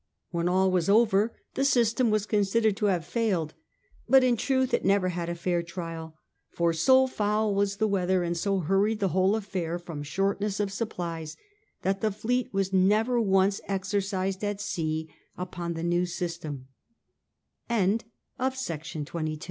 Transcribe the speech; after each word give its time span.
When 0.31 0.49
all 0.49 0.71
was 0.71 0.89
over, 0.89 1.35
the 1.53 1.63
system 1.63 2.09
was 2.09 2.25
con 2.25 2.39
sidered 2.39 2.75
to 2.77 2.87
have 2.87 3.05
failed, 3.05 3.53
but 4.09 4.23
in 4.23 4.35
truth 4.35 4.73
it 4.73 4.83
never 4.83 5.09
had 5.09 5.29
a 5.29 5.35
fair 5.35 5.61
trial, 5.61 6.17
for 6.49 6.73
so 6.73 7.05
foul 7.05 7.53
was 7.53 7.77
the 7.77 7.87
weather, 7.87 8.23
and 8.23 8.35
so 8.35 8.61
hurried 8.61 8.99
the 8.99 9.09
whole 9.09 9.35
affair 9.35 9.77
from 9.77 10.01
shortness 10.01 10.59
of 10.59 10.71
supplies, 10.71 11.37
that 11.83 12.01
the 12.01 12.09
fleet 12.11 12.51
was 12.51 12.73
never 12.73 13.21
once 13.21 13.61
exercised 13.67 14.43
at 14.43 14.59
sea 14.59 15.07
upon 15.45 15.75
the 15.75 15.83
new 15.83 16.05
syst 16.05 16.49